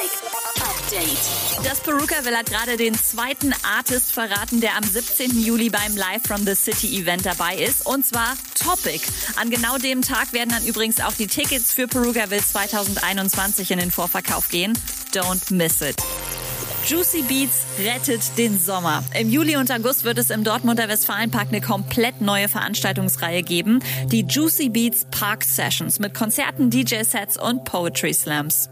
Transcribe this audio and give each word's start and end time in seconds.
Update. 0.00 1.64
Das 1.64 1.80
Perukaville 1.80 2.36
hat 2.36 2.46
gerade 2.46 2.76
den 2.76 2.94
zweiten 2.94 3.52
Artist 3.64 4.12
verraten, 4.12 4.60
der 4.60 4.76
am 4.76 4.84
17. 4.84 5.42
Juli 5.42 5.70
beim 5.70 5.96
Live 5.96 6.22
from 6.22 6.46
the 6.46 6.54
City 6.54 7.00
Event 7.00 7.26
dabei 7.26 7.56
ist. 7.56 7.84
Und 7.84 8.06
zwar 8.06 8.36
Topic. 8.54 9.00
An 9.40 9.50
genau 9.50 9.76
dem 9.76 10.02
Tag 10.02 10.32
werden 10.32 10.50
dann 10.50 10.64
übrigens 10.64 11.00
auch 11.00 11.14
die 11.14 11.26
Tickets 11.26 11.72
für 11.72 11.88
Perukaville 11.88 12.40
2021 12.40 13.72
in 13.72 13.80
den 13.80 13.90
Vorverkauf 13.90 14.48
gehen. 14.48 14.78
Don't 15.12 15.52
miss 15.52 15.80
it. 15.80 15.96
Juicy 16.86 17.22
Beats 17.22 17.66
rettet 17.80 18.22
den 18.38 18.60
Sommer. 18.60 19.02
Im 19.18 19.28
Juli 19.28 19.56
und 19.56 19.70
August 19.72 20.04
wird 20.04 20.18
es 20.18 20.30
im 20.30 20.44
Dortmunder 20.44 20.88
Westfalenpark 20.88 21.48
eine 21.48 21.60
komplett 21.60 22.20
neue 22.20 22.48
Veranstaltungsreihe 22.48 23.42
geben. 23.42 23.80
Die 24.06 24.22
Juicy 24.22 24.68
Beats 24.68 25.06
Park 25.10 25.42
Sessions 25.42 25.98
mit 25.98 26.14
Konzerten, 26.14 26.70
DJ-Sets 26.70 27.36
und 27.36 27.64
Poetry 27.64 28.14
Slams. 28.14 28.70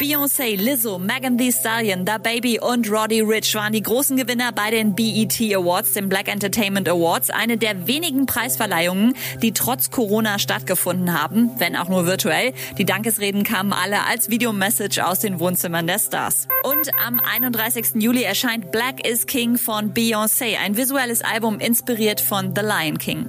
Beyoncé, 0.00 0.56
Lizzo, 0.56 0.98
Megan 0.98 1.36
Thee 1.36 1.52
Stallion, 1.52 2.06
Da 2.06 2.16
Baby 2.16 2.58
und 2.58 2.90
Roddy 2.90 3.20
Rich 3.20 3.54
waren 3.54 3.74
die 3.74 3.82
großen 3.82 4.16
Gewinner 4.16 4.50
bei 4.50 4.70
den 4.70 4.94
BET 4.94 5.38
Awards, 5.54 5.92
den 5.92 6.08
Black 6.08 6.26
Entertainment 6.28 6.88
Awards, 6.88 7.28
eine 7.28 7.58
der 7.58 7.86
wenigen 7.86 8.24
Preisverleihungen, 8.24 9.14
die 9.42 9.52
trotz 9.52 9.90
Corona 9.90 10.38
stattgefunden 10.38 11.12
haben, 11.12 11.50
wenn 11.58 11.76
auch 11.76 11.90
nur 11.90 12.06
virtuell. 12.06 12.54
Die 12.78 12.86
Dankesreden 12.86 13.44
kamen 13.44 13.74
alle 13.74 14.06
als 14.06 14.30
Videomessage 14.30 15.04
aus 15.04 15.18
den 15.18 15.38
Wohnzimmern 15.38 15.86
der 15.86 15.98
Stars. 15.98 16.48
Und 16.62 16.90
am 17.06 17.20
31. 17.20 18.02
Juli 18.02 18.22
erscheint 18.22 18.72
Black 18.72 19.06
is 19.06 19.26
King 19.26 19.58
von 19.58 19.92
Beyoncé, 19.92 20.56
ein 20.56 20.78
visuelles 20.78 21.20
Album 21.20 21.60
inspiriert 21.60 22.22
von 22.22 22.54
The 22.56 22.62
Lion 22.62 22.96
King. 22.96 23.28